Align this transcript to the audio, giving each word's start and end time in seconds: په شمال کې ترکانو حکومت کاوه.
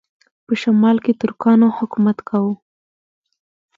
په 0.45 0.53
شمال 0.61 0.97
کې 1.05 1.13
ترکانو 1.21 1.67
حکومت 1.77 2.17
کاوه. 2.27 2.53